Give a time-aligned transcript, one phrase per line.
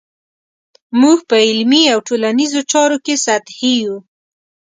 [1.01, 3.95] موږ په علمي او ټولنیزو چارو کې سطحي یو.